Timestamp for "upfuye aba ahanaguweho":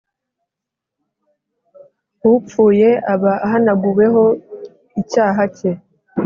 2.31-4.23